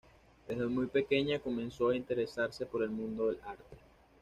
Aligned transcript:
Desde 0.47 0.65
muy 0.65 0.87
pequeña 0.87 1.37
comenzó 1.37 1.89
a 1.89 1.95
interesarse 1.95 2.65
por 2.65 2.81
el 2.81 2.89
mundo 2.89 3.27
del 3.27 3.37
arte. 3.45 3.77